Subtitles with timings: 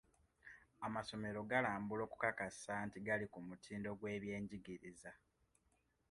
[0.87, 5.11] Amasomero galambulwa okukakasa nti gali ku mutindo gw'ebyenjigiriza.